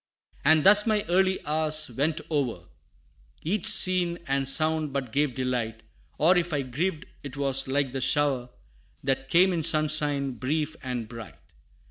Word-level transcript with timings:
VII. 0.01 0.39
"And 0.51 0.63
thus 0.63 0.87
my 0.87 1.05
early 1.07 1.45
hours 1.45 1.91
went 1.91 2.21
o'er: 2.31 2.63
Each 3.43 3.67
scene 3.67 4.17
and 4.27 4.49
sound 4.49 4.91
but 4.93 5.11
gave 5.11 5.35
delight; 5.35 5.83
Or 6.17 6.35
if 6.37 6.53
I 6.53 6.63
grieved, 6.63 7.05
'twas 7.23 7.67
like 7.67 7.91
the 7.91 8.01
shower, 8.01 8.49
That 9.03 9.29
comes 9.29 9.53
in 9.53 9.63
sunshine, 9.63 10.31
brief 10.31 10.75
and 10.81 11.07
bright. 11.07 11.35